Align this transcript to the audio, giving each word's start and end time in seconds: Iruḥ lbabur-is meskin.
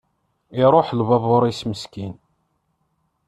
Iruḥ 0.61 0.87
lbabur-is 0.99 1.61
meskin. 1.69 2.13